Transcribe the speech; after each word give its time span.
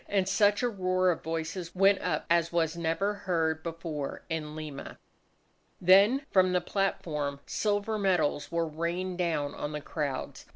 And 0.09 0.27
such 0.27 0.63
a 0.63 0.67
roar 0.67 1.11
of 1.11 1.21
voices 1.21 1.75
went 1.75 2.01
up 2.01 2.25
as 2.27 2.51
was 2.51 2.75
never 2.75 3.13
heard 3.13 3.61
before 3.61 4.23
in 4.31 4.55
Lima. 4.55 4.97
Then 5.79 6.25
from 6.31 6.53
the 6.53 6.59
platform 6.59 7.39
silver 7.45 7.99
medals 7.99 8.51
were 8.51 8.65
rained 8.67 9.19
down 9.19 9.53
on 9.53 9.73
the 9.73 9.79
crowds. 9.81 10.47